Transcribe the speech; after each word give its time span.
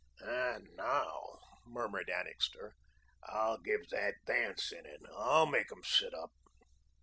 "And, 0.25 0.65
now," 0.75 1.37
murmured 1.67 2.09
Annixter, 2.09 2.73
"I'll 3.27 3.59
give 3.59 3.87
that 3.91 4.15
dance 4.25 4.71
in 4.71 4.83
it. 4.87 5.01
I'll 5.15 5.45
make 5.45 5.71
'em 5.71 5.83
sit 5.83 6.15
up." 6.15 6.31